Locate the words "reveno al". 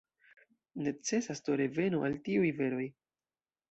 1.63-2.19